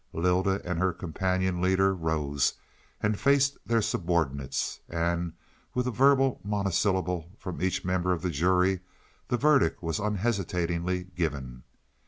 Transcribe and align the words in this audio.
Lylda 0.13 0.63
and 0.65 0.79
her 0.79 0.93
companion 0.93 1.61
leader 1.61 1.93
rose 1.93 2.55
and 3.03 3.19
faced 3.19 3.59
their 3.67 3.83
subordinates, 3.83 4.79
and 4.89 5.33
with 5.75 5.85
a 5.85 5.91
verbal 5.91 6.41
monosyllable 6.43 7.29
from 7.37 7.61
each 7.61 7.85
member 7.85 8.11
of 8.11 8.23
the 8.23 8.31
jury 8.31 8.79
the 9.27 9.37
verdict 9.37 9.83
was 9.83 9.99
unhesitatingly 9.99 11.03
given. 11.03 11.61